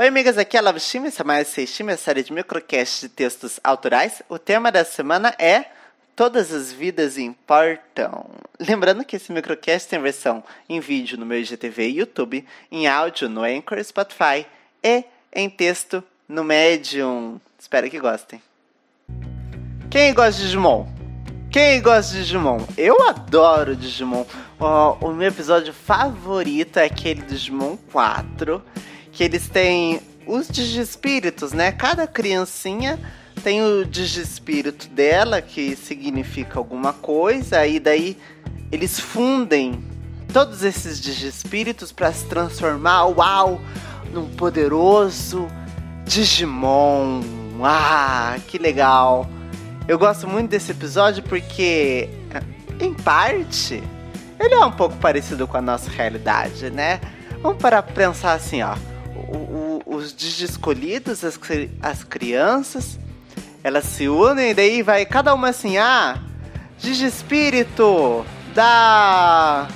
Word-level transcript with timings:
Oi, 0.00 0.06
amigas, 0.06 0.38
aqui 0.38 0.56
é 0.56 0.60
a 0.60 0.62
Lava 0.62 0.78
Chime, 0.78 1.08
essa 1.08 1.24
é 1.24 1.26
mais 1.26 1.48
Seixime, 1.48 1.92
a 1.92 1.96
série 1.96 2.22
de 2.22 2.32
microcasts 2.32 3.00
de 3.00 3.08
textos 3.08 3.58
autorais. 3.64 4.22
O 4.28 4.38
tema 4.38 4.70
da 4.70 4.84
semana 4.84 5.34
é 5.40 5.64
Todas 6.14 6.52
as 6.52 6.70
vidas 6.72 7.18
importam. 7.18 8.30
Lembrando 8.60 9.04
que 9.04 9.16
esse 9.16 9.32
microcast 9.32 9.88
tem 9.88 10.00
versão 10.00 10.44
em 10.68 10.78
vídeo 10.78 11.18
no 11.18 11.26
meu 11.26 11.40
IGTV 11.40 11.88
e 11.88 11.98
YouTube, 11.98 12.46
em 12.70 12.86
áudio 12.86 13.28
no 13.28 13.42
Anchor, 13.42 13.82
Spotify 13.82 14.46
e 14.84 15.02
em 15.32 15.50
texto 15.50 16.00
no 16.28 16.44
Medium. 16.44 17.40
Espero 17.58 17.90
que 17.90 17.98
gostem. 17.98 18.40
Quem 19.90 20.14
gosta 20.14 20.40
de 20.40 20.46
Digimon? 20.46 20.86
Quem 21.50 21.82
gosta 21.82 22.12
de 22.12 22.22
Digimon? 22.22 22.64
Eu 22.76 23.02
adoro 23.08 23.74
Digimon. 23.74 24.24
Oh, 24.60 25.08
o 25.08 25.12
meu 25.12 25.26
episódio 25.26 25.72
favorito 25.72 26.76
é 26.76 26.84
aquele 26.84 27.22
Digimon 27.22 27.76
4 27.90 28.62
que 29.18 29.24
eles 29.24 29.48
têm 29.48 30.00
os 30.24 30.46
digispíritos, 30.46 31.52
né? 31.52 31.72
Cada 31.72 32.06
criancinha 32.06 33.00
tem 33.42 33.60
o 33.60 33.84
digispírito 33.84 34.88
dela, 34.90 35.42
que 35.42 35.74
significa 35.74 36.56
alguma 36.56 36.92
coisa, 36.92 37.66
e 37.66 37.80
daí 37.80 38.16
eles 38.70 39.00
fundem 39.00 39.82
todos 40.32 40.62
esses 40.62 41.00
digispíritos 41.00 41.90
para 41.90 42.12
se 42.12 42.26
transformar, 42.26 43.06
uau, 43.06 43.60
num 44.12 44.28
poderoso 44.36 45.48
Digimon. 46.04 47.20
Ah, 47.60 48.36
que 48.46 48.56
legal! 48.56 49.28
Eu 49.88 49.98
gosto 49.98 50.28
muito 50.28 50.50
desse 50.50 50.70
episódio 50.70 51.24
porque, 51.24 52.08
em 52.78 52.94
parte, 52.94 53.82
ele 54.38 54.54
é 54.54 54.64
um 54.64 54.70
pouco 54.70 54.94
parecido 54.98 55.48
com 55.48 55.56
a 55.56 55.62
nossa 55.62 55.90
realidade, 55.90 56.70
né? 56.70 57.00
Vamos 57.42 57.60
para 57.60 57.82
pensar 57.82 58.34
assim, 58.34 58.62
ó 58.62 58.76
os 60.04 60.40
escolhidos, 60.40 61.24
as, 61.24 61.38
as 61.82 62.04
crianças, 62.04 62.98
elas 63.62 63.84
se 63.84 64.08
unem 64.08 64.50
e 64.50 64.54
daí 64.54 64.82
vai 64.82 65.04
cada 65.04 65.34
uma 65.34 65.48
assim, 65.48 65.76
ah, 65.78 66.18
Digispírito 66.80 68.24
da. 68.54 69.66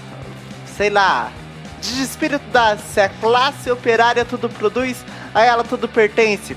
sei 0.77 0.89
lá. 0.89 1.33
Digispírito 1.81 2.45
da. 2.51 2.77
Se 2.79 3.01
a 3.01 3.09
classe 3.09 3.71
operária 3.71 4.25
tudo 4.25 4.49
produz, 4.49 5.05
aí 5.35 5.49
ela 5.49 5.65
tudo 5.65 5.89
pertence. 5.89 6.57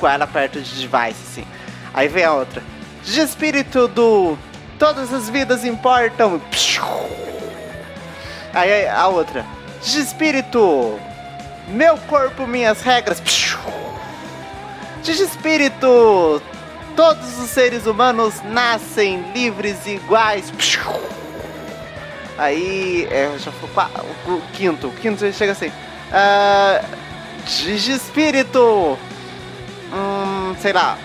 Com 0.00 0.06
ela 0.06 0.26
perto 0.26 0.60
de 0.60 0.74
device, 0.74 1.22
assim. 1.30 1.46
Aí 1.94 2.08
vem 2.08 2.24
a 2.24 2.32
outra. 2.32 2.62
Digispírito 3.04 3.86
do. 3.88 4.36
Todas 4.78 5.12
as 5.14 5.30
vidas 5.30 5.64
importam. 5.64 6.42
Aí 8.52 8.88
a 8.88 9.06
outra. 9.06 9.46
Digispírito 9.80 10.98
meu 11.68 11.96
corpo, 11.96 12.46
minhas 12.46 12.82
regras. 12.82 13.20
De 15.02 15.12
espírito, 15.12 16.42
todos 16.96 17.38
os 17.38 17.50
seres 17.50 17.86
humanos 17.86 18.42
nascem 18.44 19.24
livres 19.32 19.86
e 19.86 19.96
iguais. 19.96 20.52
Aí, 22.38 23.06
é, 23.10 23.36
já 23.38 23.52
foi 23.52 23.68
o 24.26 24.40
quinto. 24.52 24.88
O 24.88 24.92
quinto 24.92 25.32
chega 25.32 25.52
assim. 25.52 25.68
Uh, 25.68 26.84
de 27.44 27.92
espírito. 27.92 28.98
Hum, 29.92 30.54
sei 30.60 30.72
lá. 30.72 30.98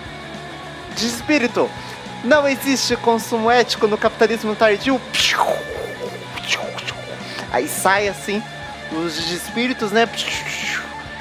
De 0.95 1.07
espírito. 1.07 1.69
Não 2.23 2.47
existe 2.47 2.95
consumo 2.97 3.49
ético 3.49 3.87
no 3.87 3.97
capitalismo 3.97 4.55
tardio. 4.55 4.99
Aí 7.51 7.67
sai 7.67 8.07
assim 8.07 8.41
os 8.91 9.31
espíritos, 9.31 9.91
né? 9.91 10.07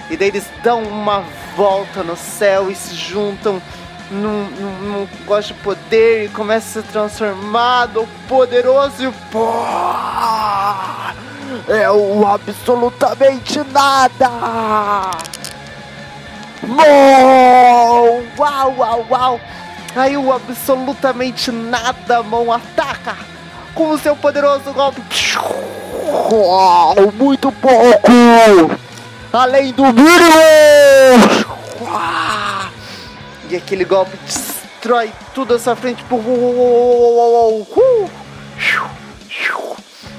E 0.09 0.17
daí 0.17 0.29
eles 0.29 0.47
dão 0.63 0.83
uma 0.83 1.25
volta 1.57 2.03
no 2.03 2.17
céu 2.17 2.71
e 2.71 2.75
se 2.75 2.95
juntam 2.95 3.61
num, 4.11 4.45
num, 4.45 4.73
num 4.83 5.09
gosto 5.27 5.49
de 5.49 5.55
poder 5.61 6.27
e 6.27 6.29
começa 6.29 6.79
a 6.79 6.83
se 6.83 6.89
transformar 6.89 7.89
poderoso 8.29 9.05
e 9.05 9.13
pô, 9.31 9.51
é 11.69 11.91
o 11.91 12.27
absolutamente 12.27 13.61
nada. 13.73 14.29
Mão! 16.63 18.25
Uau, 18.39 18.75
uau, 18.79 19.07
uau! 19.11 19.41
Aí 19.95 20.17
o 20.17 20.33
absolutamente 20.33 21.51
nada 21.51 22.23
mão 22.23 22.53
ataca 22.53 23.17
com 23.75 23.91
o 23.91 23.99
seu 23.99 24.15
poderoso 24.15 24.73
golpe. 24.73 25.01
Muito 27.15 27.53
pouco! 27.53 28.77
além 29.33 29.73
do 29.73 29.85
mínimo! 29.85 30.37
E 33.49 33.57
aquele 33.57 33.85
golpe 33.85 34.17
destrói 34.25 35.13
tudo 35.35 35.55
à 35.55 35.59
sua 35.59 35.77
frente. 35.77 36.05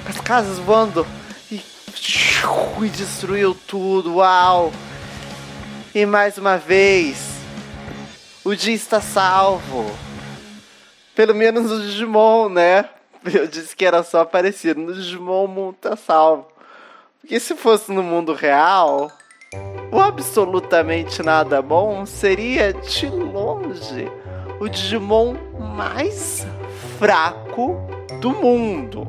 As 0.08 0.22
casas 0.22 0.60
voando. 0.60 1.06
E, 1.52 1.62
e 2.82 2.90
destruiu 2.90 3.58
tudo. 3.68 4.16
Uau! 4.16 4.72
E 5.94 6.06
mais 6.06 6.38
uma 6.38 6.58
vez, 6.58 7.18
o 8.46 8.56
dia 8.56 8.76
está 8.76 9.02
salvo. 9.02 9.92
Pelo 11.16 11.34
menos 11.34 11.72
o 11.72 11.82
Digimon, 11.82 12.50
né? 12.50 12.86
Eu 13.34 13.48
disse 13.48 13.76
que 13.76 13.86
era 13.86 14.04
só 14.04 14.26
parecido. 14.26 14.82
No 14.82 14.94
Digimon 14.94 15.74
tá 15.74 15.96
salvo. 15.96 16.48
Porque 17.20 17.40
se 17.40 17.56
fosse 17.56 17.92
no 17.92 18.04
mundo 18.04 18.34
real, 18.34 19.12
o 19.92 20.00
absolutamente 20.00 21.22
nada 21.22 21.62
bom 21.62 22.06
seria 22.06 22.74
de 22.74 23.08
longe 23.08 24.10
o 24.60 24.68
Digimon 24.68 25.36
mais 25.60 26.46
fraco 26.98 27.78
do 28.20 28.32
mundo. 28.32 29.08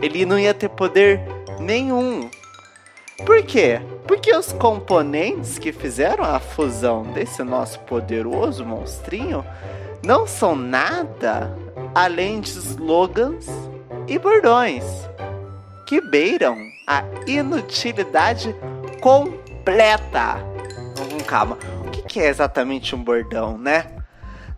Ele 0.00 0.26
não 0.26 0.38
ia 0.38 0.52
ter 0.52 0.68
poder 0.68 1.20
nenhum. 1.58 2.28
Por 3.24 3.42
quê? 3.44 3.80
Porque 4.06 4.34
os 4.34 4.52
componentes 4.52 5.58
que 5.58 5.72
fizeram 5.72 6.24
a 6.24 6.40
fusão 6.40 7.02
desse 7.02 7.42
nosso 7.42 7.78
poderoso 7.80 8.64
monstrinho 8.64 9.44
não 10.04 10.26
são 10.26 10.56
nada 10.56 11.56
além 11.94 12.40
de 12.40 12.50
slogans 12.50 13.46
e 14.08 14.18
bordões 14.18 14.84
que 15.86 16.00
beiram 16.00 16.56
a 16.86 17.04
inutilidade 17.26 18.54
completa. 19.00 20.38
Vamos 20.96 21.22
calma. 21.24 21.58
O 21.86 21.90
que 21.90 22.18
é 22.18 22.28
exatamente 22.28 22.94
um 22.94 23.02
bordão, 23.02 23.56
né? 23.56 23.86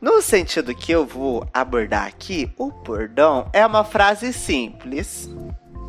No 0.01 0.23
sentido 0.23 0.75
que 0.75 0.93
eu 0.93 1.05
vou 1.05 1.47
abordar 1.53 2.07
aqui, 2.07 2.53
o 2.57 2.71
bordão 2.71 3.49
é 3.53 3.65
uma 3.65 3.85
frase 3.85 4.33
simples, 4.33 5.31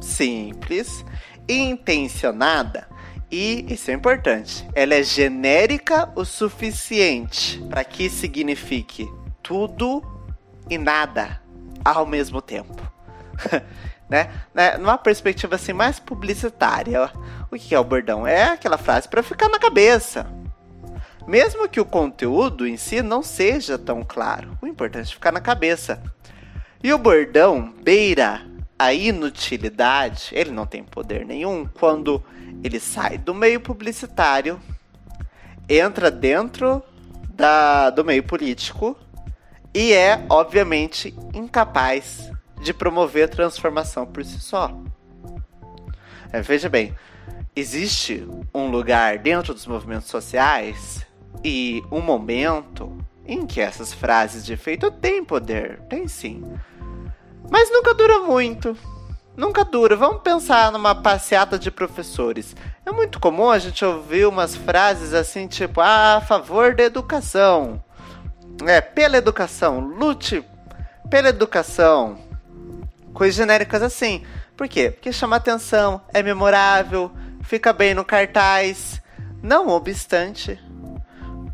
simples, 0.01 1.03
intencionada 1.47 2.87
e 3.31 3.65
isso 3.73 3.91
é 3.91 3.93
importante. 3.93 4.67
Ela 4.73 4.95
é 4.95 5.03
genérica 5.03 6.11
o 6.15 6.23
suficiente 6.23 7.61
para 7.69 7.83
que 7.83 8.09
signifique 8.09 9.11
tudo 9.41 10.03
e 10.69 10.77
nada 10.77 11.41
ao 11.83 12.05
mesmo 12.05 12.41
tempo. 12.41 12.81
né? 14.09 14.29
né? 14.53 14.77
Numa 14.77 14.97
perspectiva 14.97 15.55
assim 15.55 15.73
mais 15.73 15.99
publicitária, 15.99 17.11
o 17.51 17.57
que 17.57 17.75
é 17.75 17.79
o 17.79 17.83
bordão? 17.83 18.25
É 18.25 18.43
aquela 18.43 18.77
frase 18.77 19.07
para 19.07 19.23
ficar 19.23 19.49
na 19.49 19.59
cabeça. 19.59 20.27
Mesmo 21.27 21.67
que 21.67 21.79
o 21.79 21.85
conteúdo 21.85 22.67
em 22.67 22.77
si 22.77 23.01
não 23.01 23.23
seja 23.23 23.79
tão 23.79 24.03
claro, 24.03 24.57
o 24.61 24.67
importante 24.67 25.09
é 25.09 25.13
ficar 25.13 25.31
na 25.31 25.41
cabeça. 25.41 26.01
E 26.83 26.93
o 26.93 26.97
bordão 26.99 27.73
beira 27.83 28.43
a 28.77 28.93
inutilidade, 28.93 30.29
ele 30.31 30.51
não 30.51 30.65
tem 30.65 30.83
poder 30.83 31.25
nenhum 31.25 31.65
quando 31.65 32.23
ele 32.63 32.79
sai 32.79 33.17
do 33.17 33.33
meio 33.33 33.59
publicitário, 33.59 34.59
entra 35.69 36.11
dentro 36.11 36.83
da, 37.29 37.89
do 37.89 38.03
meio 38.03 38.23
político 38.23 38.97
e 39.73 39.93
é, 39.93 40.25
obviamente, 40.29 41.13
incapaz 41.33 42.31
de 42.61 42.73
promover 42.73 43.29
transformação 43.29 44.05
por 44.05 44.23
si 44.23 44.39
só. 44.39 44.71
É, 46.31 46.41
veja 46.41 46.69
bem, 46.69 46.93
existe 47.55 48.27
um 48.53 48.67
lugar 48.67 49.19
dentro 49.19 49.53
dos 49.53 49.65
movimentos 49.65 50.07
sociais 50.07 51.05
e 51.43 51.83
um 51.91 52.01
momento 52.01 52.97
em 53.27 53.45
que 53.45 53.59
essas 53.59 53.93
frases 53.93 54.45
de 54.45 54.53
efeito 54.53 54.91
têm 54.91 55.23
poder, 55.23 55.79
tem 55.89 56.07
sim. 56.07 56.43
Mas 57.49 57.71
nunca 57.71 57.93
dura 57.93 58.19
muito. 58.19 58.77
Nunca 59.35 59.63
dura. 59.65 59.95
Vamos 59.95 60.21
pensar 60.21 60.71
numa 60.71 60.95
passeata 60.95 61.59
de 61.59 61.69
professores. 61.69 62.55
É 62.85 62.91
muito 62.91 63.19
comum 63.19 63.49
a 63.49 63.59
gente 63.59 63.83
ouvir 63.83 64.27
umas 64.27 64.55
frases 64.55 65.13
assim, 65.13 65.47
tipo, 65.47 65.81
ah, 65.81 66.17
a 66.17 66.21
favor 66.21 66.73
da 66.73 66.83
educação. 66.83 67.83
É, 68.65 68.79
pela 68.79 69.17
educação, 69.17 69.79
lute 69.79 70.43
pela 71.09 71.27
educação 71.27 72.17
coisas 73.15 73.35
genéricas 73.35 73.81
assim. 73.81 74.23
Por 74.55 74.67
quê? 74.67 74.91
Porque 74.91 75.11
chama 75.11 75.37
atenção, 75.37 76.01
é 76.13 76.21
memorável, 76.21 77.11
fica 77.41 77.73
bem 77.73 77.95
no 77.95 78.05
cartaz, 78.05 79.01
Não 79.41 79.69
obstante, 79.69 80.59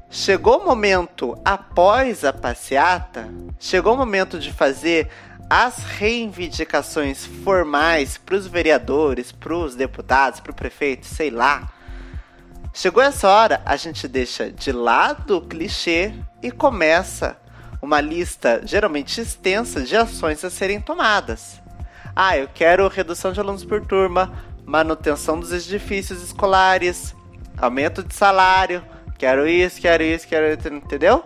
chegou 0.10 0.60
o 0.60 0.66
momento 0.66 1.38
após 1.44 2.24
a 2.24 2.32
passeata, 2.34 3.30
chegou 3.60 3.94
o 3.94 3.98
momento 3.98 4.40
de 4.40 4.52
fazer 4.52 5.10
as 5.54 5.84
reivindicações 5.84 7.26
formais 7.26 8.18
para 8.18 8.36
os 8.36 8.48
vereadores, 8.48 9.34
para 9.34 9.54
os 9.54 9.76
deputados, 9.76 10.40
para 10.40 10.54
o 10.54 10.56
prefeito, 10.56 11.06
sei 11.06 11.30
lá. 11.30 11.70
Chegou 12.74 13.04
essa 13.04 13.28
hora, 13.28 13.62
a 13.66 13.76
gente 13.76 14.08
deixa 14.08 14.50
de 14.50 14.72
lado 14.72 15.36
o 15.36 15.42
clichê 15.42 16.14
e 16.42 16.52
começa 16.52 17.38
uma 17.82 18.00
lista 18.00 18.62
geralmente 18.64 19.20
extensa 19.20 19.82
de 19.82 19.94
ações 19.94 20.42
a 20.46 20.50
serem 20.50 20.80
tomadas. 20.80 21.62
Ah, 22.16 22.38
eu 22.38 22.48
quero 22.48 22.88
redução 22.88 23.34
de 23.34 23.42
alunos 23.42 23.66
por 23.66 23.86
turma, 23.86 24.32
manutenção 24.66 25.38
dos 25.38 25.52
edifícios 25.52 26.24
escolares, 26.24 27.14
aumento 27.58 28.02
de 28.02 28.16
salário, 28.16 28.82
quero 29.18 29.46
isso, 29.46 29.82
quero 29.82 30.02
isso, 30.02 30.26
quero 30.26 30.58
isso, 30.58 30.74
entendeu? 30.74 31.26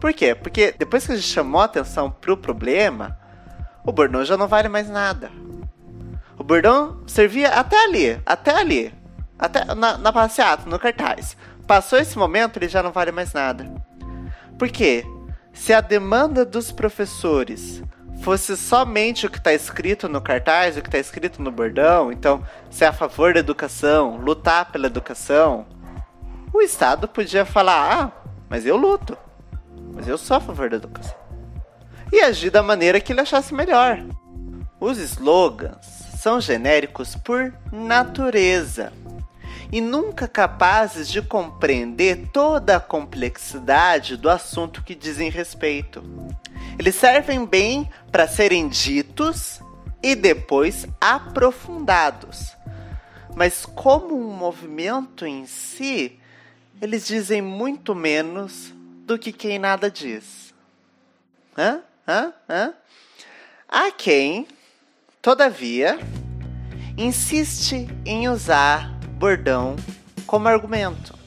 Por 0.00 0.12
quê? 0.12 0.32
Porque 0.32 0.72
depois 0.78 1.04
que 1.04 1.10
a 1.10 1.16
gente 1.16 1.26
chamou 1.26 1.60
atenção 1.60 2.08
pro 2.08 2.36
problema, 2.36 3.20
o 3.84 3.92
bordão 3.92 4.24
já 4.24 4.36
não 4.36 4.48
vale 4.48 4.68
mais 4.68 4.88
nada. 4.88 5.30
O 6.38 6.44
bordão 6.44 7.02
servia 7.06 7.50
até 7.50 7.84
ali, 7.84 8.20
até 8.24 8.54
ali, 8.58 8.94
até 9.38 9.64
na, 9.74 9.98
na 9.98 10.12
passeata, 10.12 10.68
no 10.68 10.78
cartaz. 10.78 11.36
Passou 11.66 11.98
esse 11.98 12.18
momento, 12.18 12.56
ele 12.56 12.68
já 12.68 12.82
não 12.82 12.92
vale 12.92 13.12
mais 13.12 13.32
nada. 13.32 13.66
Por 14.58 14.68
quê? 14.68 15.04
Se 15.52 15.72
a 15.72 15.80
demanda 15.80 16.44
dos 16.44 16.72
professores 16.72 17.82
fosse 18.22 18.56
somente 18.56 19.26
o 19.26 19.30
que 19.30 19.38
está 19.38 19.52
escrito 19.52 20.08
no 20.08 20.20
cartaz, 20.20 20.76
o 20.76 20.82
que 20.82 20.88
está 20.88 20.98
escrito 20.98 21.42
no 21.42 21.50
bordão, 21.50 22.12
então 22.12 22.42
ser 22.70 22.84
é 22.84 22.88
a 22.88 22.92
favor 22.92 23.34
da 23.34 23.40
educação, 23.40 24.16
lutar 24.16 24.70
pela 24.70 24.86
educação, 24.86 25.66
o 26.52 26.60
Estado 26.60 27.08
podia 27.08 27.44
falar: 27.44 27.92
ah, 27.92 28.12
mas 28.48 28.64
eu 28.64 28.76
luto, 28.76 29.16
mas 29.94 30.06
eu 30.06 30.16
sou 30.16 30.36
a 30.36 30.40
favor 30.40 30.70
da 30.70 30.76
educação. 30.76 31.21
E 32.12 32.20
agir 32.20 32.50
da 32.50 32.62
maneira 32.62 33.00
que 33.00 33.12
ele 33.12 33.22
achasse 33.22 33.54
melhor. 33.54 34.04
Os 34.78 34.98
slogans 34.98 35.86
são 36.20 36.40
genéricos 36.40 37.16
por 37.16 37.52
natureza 37.72 38.92
e 39.72 39.80
nunca 39.80 40.28
capazes 40.28 41.08
de 41.08 41.22
compreender 41.22 42.28
toda 42.30 42.76
a 42.76 42.80
complexidade 42.80 44.18
do 44.18 44.28
assunto 44.28 44.84
que 44.84 44.94
dizem 44.94 45.30
respeito. 45.30 46.04
Eles 46.78 46.94
servem 46.94 47.46
bem 47.46 47.88
para 48.10 48.28
serem 48.28 48.68
ditos 48.68 49.60
e 50.02 50.14
depois 50.14 50.86
aprofundados. 51.00 52.54
Mas, 53.34 53.64
como 53.64 54.14
um 54.14 54.34
movimento 54.34 55.24
em 55.24 55.46
si, 55.46 56.20
eles 56.82 57.06
dizem 57.06 57.40
muito 57.40 57.94
menos 57.94 58.74
do 59.06 59.18
que 59.18 59.32
quem 59.32 59.58
nada 59.58 59.90
diz. 59.90 60.52
Hã? 61.56 61.80
Hã? 62.06 62.32
Hã? 62.48 62.74
Há 63.68 63.90
quem, 63.90 64.46
todavia, 65.20 65.98
insiste 66.96 67.88
em 68.04 68.28
usar 68.28 68.92
bordão 69.18 69.76
como 70.26 70.48
argumento 70.48 71.22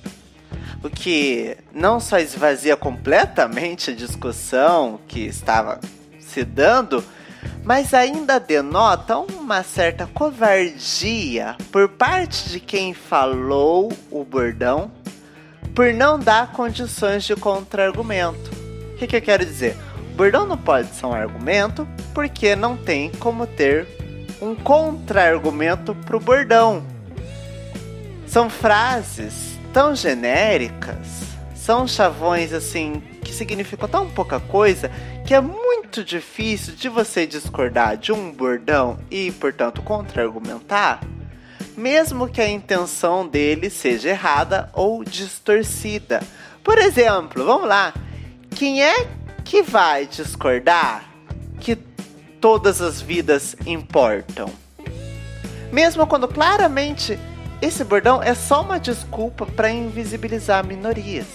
o 0.85 0.89
que 0.89 1.57
não 1.73 1.99
só 1.99 2.19
esvazia 2.19 2.77
completamente 2.77 3.89
a 3.89 3.95
discussão 3.95 4.99
que 5.07 5.21
estava 5.21 5.79
se 6.19 6.43
dando, 6.43 7.03
mas 7.63 7.91
ainda 7.91 8.39
denota 8.39 9.17
uma 9.17 9.63
certa 9.63 10.05
covardia 10.05 11.55
por 11.71 11.89
parte 11.89 12.49
de 12.49 12.59
quem 12.59 12.93
falou 12.93 13.91
o 14.11 14.23
bordão 14.23 14.91
por 15.73 15.91
não 15.91 16.19
dar 16.19 16.51
condições 16.51 17.23
de 17.23 17.35
contra-argumento. 17.35 18.51
O 18.93 18.97
que, 18.97 19.07
que 19.07 19.15
eu 19.15 19.21
quero 19.21 19.43
dizer? 19.43 19.75
O 20.15 20.17
bordão 20.17 20.47
não 20.47 20.57
pode 20.57 20.87
ser 20.95 21.07
um 21.07 21.13
argumento 21.13 21.85
porque 22.13 22.55
não 22.55 22.77
tem 22.77 23.11
como 23.11 23.45
ter 23.45 23.85
um 24.41 24.55
contra-argumento 24.55 25.93
para 25.93 26.15
o 26.15 26.21
bordão. 26.21 26.85
São 28.25 28.49
frases 28.49 29.59
tão 29.73 29.93
genéricas, 29.93 31.05
são 31.53 31.85
chavões 31.85 32.53
assim 32.53 33.03
que 33.25 33.33
significam 33.33 33.89
tão 33.89 34.09
pouca 34.09 34.39
coisa 34.39 34.89
que 35.27 35.33
é 35.33 35.41
muito 35.41 36.01
difícil 36.01 36.75
de 36.75 36.87
você 36.87 37.27
discordar 37.27 37.97
de 37.97 38.13
um 38.13 38.31
bordão 38.31 38.97
e, 39.11 39.33
portanto, 39.33 39.81
contra-argumentar, 39.81 41.01
mesmo 41.75 42.29
que 42.29 42.39
a 42.39 42.49
intenção 42.49 43.27
dele 43.27 43.69
seja 43.69 44.11
errada 44.11 44.69
ou 44.71 45.03
distorcida. 45.03 46.23
Por 46.63 46.77
exemplo, 46.77 47.43
vamos 47.43 47.67
lá, 47.67 47.93
quem 48.51 48.81
é 48.81 49.09
que 49.45 49.61
vai 49.61 50.07
discordar 50.07 51.05
que 51.61 51.75
todas 52.41 52.81
as 52.81 52.99
vidas 52.99 53.55
importam? 53.65 54.51
Mesmo 55.71 56.07
quando 56.07 56.27
claramente 56.27 57.17
esse 57.61 57.83
bordão 57.83 58.21
é 58.21 58.33
só 58.33 58.63
uma 58.63 58.79
desculpa 58.79 59.45
para 59.45 59.69
invisibilizar 59.69 60.65
minorias. 60.65 61.27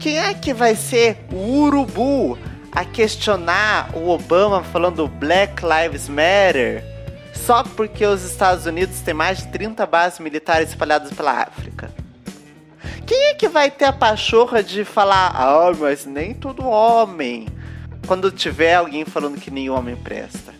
Quem 0.00 0.18
é 0.18 0.34
que 0.34 0.52
vai 0.52 0.74
ser 0.74 1.24
o 1.32 1.60
urubu 1.60 2.36
a 2.72 2.84
questionar 2.84 3.90
o 3.94 4.08
Obama 4.08 4.62
falando 4.62 5.08
Black 5.08 5.62
Lives 5.64 6.08
Matter 6.08 6.84
só 7.32 7.62
porque 7.62 8.04
os 8.04 8.24
Estados 8.24 8.66
Unidos 8.66 9.00
têm 9.00 9.14
mais 9.14 9.38
de 9.38 9.48
30 9.48 9.86
bases 9.86 10.18
militares 10.18 10.70
espalhadas 10.70 11.12
pela 11.12 11.42
África? 11.42 11.85
Quem 13.06 13.28
é 13.28 13.34
que 13.34 13.48
vai 13.48 13.70
ter 13.70 13.84
a 13.84 13.92
pachorra 13.92 14.64
de 14.64 14.84
falar, 14.84 15.30
ah, 15.34 15.72
mas 15.78 16.04
nem 16.04 16.34
todo 16.34 16.66
homem, 16.66 17.46
quando 18.06 18.32
tiver 18.32 18.74
alguém 18.74 19.04
falando 19.04 19.40
que 19.40 19.50
nenhum 19.50 19.76
homem 19.76 19.94
presta? 19.94 20.52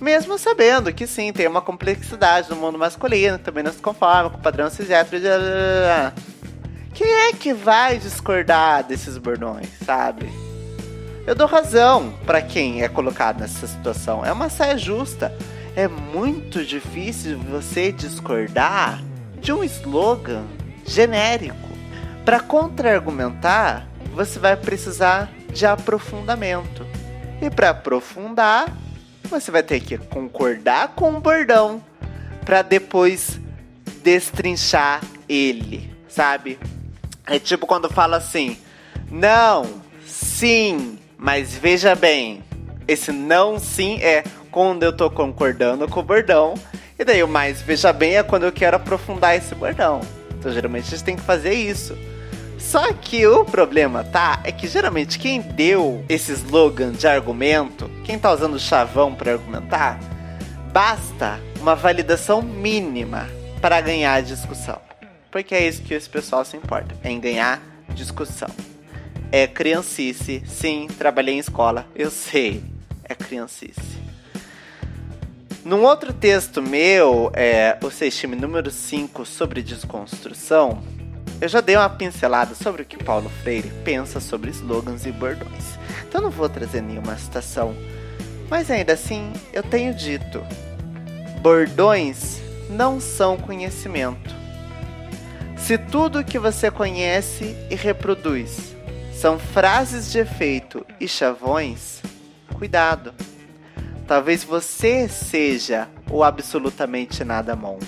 Mesmo 0.00 0.38
sabendo 0.38 0.92
que 0.92 1.06
sim, 1.06 1.32
tem 1.32 1.46
uma 1.46 1.60
complexidade 1.60 2.48
no 2.48 2.56
mundo 2.56 2.78
masculino, 2.78 3.38
também 3.38 3.62
não 3.62 3.72
se 3.72 3.78
conforma 3.78 4.30
com 4.30 4.38
o 4.38 4.42
padrão 4.42 4.70
cisgênero. 4.70 5.08
Quem 6.94 7.06
é 7.06 7.32
que 7.34 7.52
vai 7.52 7.98
discordar 7.98 8.82
desses 8.84 9.18
bordões, 9.18 9.68
sabe? 9.84 10.32
Eu 11.26 11.34
dou 11.34 11.46
razão 11.46 12.14
para 12.24 12.40
quem 12.40 12.82
é 12.82 12.88
colocado 12.88 13.40
nessa 13.40 13.66
situação. 13.66 14.24
É 14.24 14.32
uma 14.32 14.48
saia 14.48 14.78
justa. 14.78 15.36
É 15.74 15.88
muito 15.88 16.64
difícil 16.64 17.38
você 17.38 17.92
discordar 17.92 19.02
de 19.40 19.52
um 19.52 19.62
slogan 19.64 20.44
genérico. 20.86 21.65
Para 22.26 22.40
contra-argumentar, 22.40 23.86
você 24.12 24.40
vai 24.40 24.56
precisar 24.56 25.30
de 25.52 25.64
aprofundamento. 25.64 26.84
E 27.40 27.48
para 27.48 27.70
aprofundar, 27.70 28.66
você 29.30 29.52
vai 29.52 29.62
ter 29.62 29.78
que 29.78 29.96
concordar 29.96 30.88
com 30.88 31.14
o 31.14 31.20
bordão 31.20 31.80
para 32.44 32.62
depois 32.62 33.38
destrinchar 34.02 35.02
ele, 35.28 35.94
sabe? 36.08 36.58
É 37.28 37.38
tipo 37.38 37.64
quando 37.64 37.88
fala 37.88 38.16
assim: 38.16 38.58
não, 39.08 39.64
sim, 40.04 40.98
mas 41.16 41.54
veja 41.54 41.94
bem. 41.94 42.42
Esse 42.88 43.12
não 43.12 43.56
sim 43.56 44.02
é 44.02 44.24
quando 44.50 44.82
eu 44.82 44.92
tô 44.92 45.08
concordando 45.08 45.86
com 45.86 46.00
o 46.00 46.02
bordão. 46.02 46.54
E 46.98 47.04
daí 47.04 47.22
o 47.22 47.28
mais 47.28 47.62
veja 47.62 47.92
bem 47.92 48.16
é 48.16 48.24
quando 48.24 48.46
eu 48.46 48.52
quero 48.52 48.74
aprofundar 48.74 49.36
esse 49.36 49.54
bordão. 49.54 50.00
Então 50.36 50.50
geralmente 50.50 50.88
a 50.88 50.90
gente 50.90 51.04
tem 51.04 51.14
que 51.14 51.22
fazer 51.22 51.54
isso. 51.54 51.96
Só 52.58 52.92
que 52.92 53.26
o 53.26 53.44
problema, 53.44 54.02
tá? 54.02 54.40
É 54.44 54.50
que 54.50 54.66
geralmente 54.66 55.18
quem 55.18 55.40
deu 55.40 56.04
esse 56.08 56.32
slogan 56.32 56.92
de 56.92 57.06
argumento, 57.06 57.90
quem 58.04 58.18
tá 58.18 58.32
usando 58.32 58.58
chavão 58.58 59.14
para 59.14 59.32
argumentar, 59.32 60.00
basta 60.72 61.40
uma 61.60 61.74
validação 61.74 62.42
mínima 62.42 63.28
para 63.60 63.80
ganhar 63.80 64.14
a 64.14 64.20
discussão. 64.20 64.80
Porque 65.30 65.54
é 65.54 65.66
isso 65.66 65.82
que 65.82 65.94
esse 65.94 66.08
pessoal 66.08 66.44
se 66.44 66.56
importa, 66.56 66.94
é 67.02 67.10
em 67.10 67.20
ganhar 67.20 67.60
discussão. 67.90 68.48
É 69.30 69.46
criancice, 69.46 70.42
sim, 70.46 70.88
trabalhei 70.98 71.34
em 71.34 71.38
escola, 71.38 71.86
eu 71.94 72.10
sei, 72.10 72.62
é 73.04 73.14
criancice. 73.14 74.06
Num 75.64 75.82
outro 75.82 76.12
texto 76.12 76.62
meu, 76.62 77.30
é, 77.34 77.76
o 77.82 77.90
Seixime 77.90 78.36
número 78.36 78.70
5 78.70 79.26
sobre 79.26 79.62
desconstrução, 79.62 80.80
eu 81.40 81.48
já 81.48 81.60
dei 81.60 81.76
uma 81.76 81.88
pincelada 81.88 82.54
sobre 82.54 82.82
o 82.82 82.84
que 82.84 83.02
Paulo 83.02 83.30
Freire 83.42 83.70
pensa 83.84 84.20
sobre 84.20 84.50
slogans 84.50 85.04
e 85.04 85.12
bordões, 85.12 85.78
então 86.08 86.20
não 86.20 86.30
vou 86.30 86.48
trazer 86.48 86.80
nenhuma 86.80 87.16
citação. 87.16 87.74
Mas 88.48 88.70
ainda 88.70 88.92
assim, 88.94 89.32
eu 89.52 89.62
tenho 89.62 89.94
dito: 89.94 90.42
bordões 91.40 92.40
não 92.70 93.00
são 93.00 93.36
conhecimento. 93.36 94.34
Se 95.56 95.76
tudo 95.76 96.24
que 96.24 96.38
você 96.38 96.70
conhece 96.70 97.56
e 97.70 97.74
reproduz 97.74 98.74
são 99.12 99.38
frases 99.38 100.12
de 100.12 100.18
efeito 100.18 100.86
e 101.00 101.08
chavões, 101.08 102.00
cuidado. 102.54 103.12
Talvez 104.06 104.44
você 104.44 105.08
seja 105.08 105.88
o 106.10 106.22
absolutamente 106.22 107.24
nada 107.24 107.56
bom. 107.56 107.78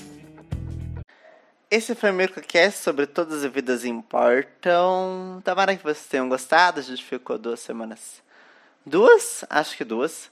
Esse 1.71 1.95
foi 1.95 2.11
o 2.11 2.15
MircoCast 2.15 2.83
sobre 2.83 3.07
todas 3.07 3.45
as 3.45 3.53
vidas 3.53 3.85
importam. 3.85 5.43
Tomara 5.45 5.77
que 5.77 5.83
vocês 5.83 6.07
tenham 6.07 6.29
gostado. 6.29 6.81
A 6.81 6.83
gente 6.83 7.05
ficou 7.05 7.37
duas 7.37 7.61
semanas. 7.61 8.23
Duas? 8.87 9.45
Acho 9.51 9.77
que 9.77 9.85
duas. 9.85 10.31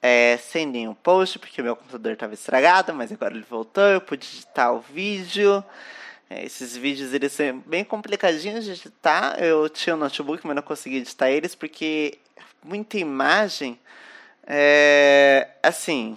É, 0.00 0.38
sem 0.38 0.64
nenhum 0.64 0.94
post, 0.94 1.38
porque 1.38 1.60
meu 1.60 1.76
computador 1.76 2.12
estava 2.12 2.32
estragado, 2.32 2.94
mas 2.94 3.12
agora 3.12 3.34
ele 3.34 3.44
voltou. 3.48 3.84
Eu 3.84 4.00
pude 4.00 4.26
editar 4.26 4.72
o 4.72 4.80
vídeo. 4.80 5.62
É, 6.30 6.44
esses 6.44 6.76
vídeos 6.76 7.12
eles 7.12 7.32
são 7.32 7.58
bem 7.66 7.84
complicadinhos 7.84 8.64
de 8.64 8.70
editar. 8.70 9.38
Eu 9.42 9.68
tinha 9.68 9.94
um 9.94 9.98
notebook, 9.98 10.46
mas 10.46 10.56
não 10.56 10.62
consegui 10.62 10.98
editar 10.98 11.30
eles 11.30 11.54
porque 11.54 12.18
muita 12.64 12.96
imagem. 12.96 13.78
É, 14.46 15.48
assim, 15.62 16.16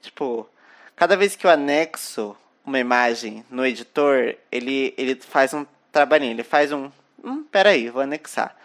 tipo, 0.00 0.48
cada 0.94 1.16
vez 1.16 1.34
que 1.34 1.44
eu 1.44 1.50
anexo 1.50 2.36
uma 2.64 2.78
imagem 2.78 3.44
no 3.50 3.64
editor, 3.64 4.36
ele, 4.50 4.94
ele 4.96 5.16
faz 5.16 5.52
um 5.52 5.66
trabalhinho, 5.92 6.32
ele 6.32 6.44
faz 6.44 6.72
um. 6.72 6.90
Hum, 7.22 7.44
peraí, 7.44 7.90
vou 7.90 8.02
anexar. 8.02 8.56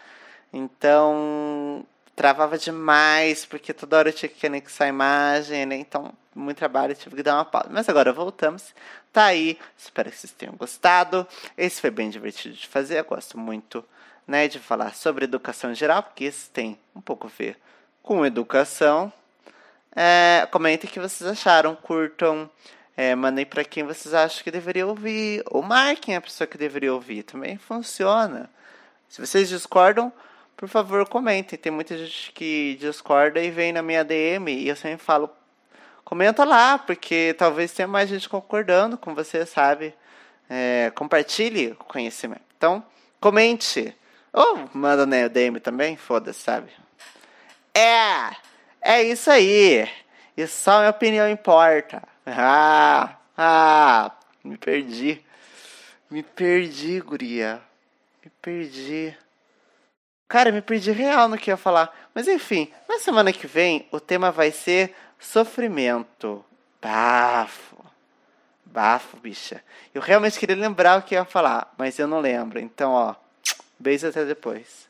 Então, 0.52 1.84
travava 2.16 2.58
demais, 2.58 3.44
porque 3.44 3.72
toda 3.72 3.98
hora 3.98 4.08
eu 4.08 4.12
tinha 4.12 4.28
que 4.28 4.46
anexar 4.46 4.86
a 4.86 4.90
imagem, 4.90 5.66
né? 5.66 5.76
Então, 5.76 6.12
muito 6.34 6.58
trabalho, 6.58 6.94
tive 6.94 7.16
que 7.16 7.22
dar 7.22 7.36
uma 7.36 7.44
pausa. 7.44 7.68
Mas 7.70 7.88
agora 7.88 8.12
voltamos. 8.12 8.74
Tá 9.12 9.26
aí, 9.26 9.58
espero 9.76 10.10
que 10.10 10.16
vocês 10.16 10.32
tenham 10.32 10.54
gostado. 10.54 11.26
Esse 11.56 11.80
foi 11.80 11.90
bem 11.90 12.10
divertido 12.10 12.54
de 12.54 12.66
fazer, 12.66 12.98
eu 12.98 13.04
gosto 13.04 13.38
muito 13.38 13.84
né, 14.26 14.46
de 14.46 14.58
falar 14.58 14.94
sobre 14.94 15.24
educação 15.24 15.74
geral, 15.74 16.02
porque 16.02 16.24
isso 16.24 16.48
tem 16.50 16.78
um 16.94 17.00
pouco 17.00 17.26
a 17.26 17.30
ver 17.30 17.58
com 18.02 18.24
educação. 18.24 19.12
É, 19.94 20.46
comentem 20.52 20.88
o 20.88 20.92
que 20.92 21.00
vocês 21.00 21.28
acharam, 21.28 21.74
curtam. 21.74 22.48
É, 23.02 23.14
mandem 23.14 23.46
para 23.46 23.64
quem 23.64 23.82
vocês 23.82 24.12
acham 24.12 24.44
que 24.44 24.50
deveria 24.50 24.86
ouvir. 24.86 25.42
Ou 25.46 25.62
marquem 25.62 26.14
a 26.14 26.20
pessoa 26.20 26.46
que 26.46 26.58
deveria 26.58 26.92
ouvir. 26.92 27.22
Também 27.22 27.56
funciona. 27.56 28.50
Se 29.08 29.22
vocês 29.26 29.48
discordam, 29.48 30.12
por 30.54 30.68
favor, 30.68 31.08
comentem. 31.08 31.58
Tem 31.58 31.72
muita 31.72 31.96
gente 31.96 32.30
que 32.32 32.76
discorda 32.78 33.40
e 33.40 33.50
vem 33.50 33.72
na 33.72 33.80
minha 33.80 34.04
DM 34.04 34.52
e 34.52 34.68
eu 34.68 34.76
sempre 34.76 35.02
falo: 35.02 35.30
comenta 36.04 36.44
lá, 36.44 36.76
porque 36.76 37.34
talvez 37.38 37.72
tenha 37.72 37.88
mais 37.88 38.06
gente 38.06 38.28
concordando 38.28 38.98
com 38.98 39.14
você, 39.14 39.46
sabe? 39.46 39.94
É, 40.50 40.92
compartilhe 40.94 41.68
o 41.80 41.84
conhecimento. 41.84 42.42
Então, 42.58 42.84
comente. 43.18 43.96
Ou 44.30 44.68
manda 44.74 45.06
na 45.06 45.26
DM 45.26 45.58
também, 45.58 45.96
foda-se, 45.96 46.40
sabe? 46.40 46.70
É! 47.74 48.36
É 48.82 49.02
isso 49.02 49.30
aí! 49.30 49.88
E 50.36 50.46
só 50.46 50.80
minha 50.80 50.90
opinião 50.90 51.30
importa. 51.30 52.09
Ah, 52.26 53.16
ah, 53.36 54.12
me 54.44 54.56
perdi. 54.56 55.24
Me 56.10 56.22
perdi, 56.22 57.00
guria. 57.00 57.62
Me 58.24 58.30
perdi. 58.42 59.16
Cara, 60.28 60.52
me 60.52 60.60
perdi 60.60 60.92
real 60.92 61.28
no 61.28 61.38
que 61.38 61.50
ia 61.50 61.56
falar. 61.56 61.92
Mas 62.14 62.28
enfim, 62.28 62.70
na 62.88 62.98
semana 62.98 63.32
que 63.32 63.46
vem 63.46 63.88
o 63.90 63.98
tema 63.98 64.30
vai 64.30 64.50
ser 64.50 64.94
sofrimento. 65.18 66.44
Bafo. 66.80 67.76
Bafo, 68.64 69.16
bicha. 69.16 69.62
Eu 69.94 70.00
realmente 70.00 70.38
queria 70.38 70.56
lembrar 70.56 70.98
o 70.98 71.02
que 71.02 71.14
ia 71.14 71.24
falar, 71.24 71.72
mas 71.76 71.98
eu 71.98 72.06
não 72.06 72.20
lembro. 72.20 72.58
Então, 72.60 72.92
ó, 72.92 73.14
beijo 73.78 74.06
até 74.06 74.24
depois. 74.24 74.89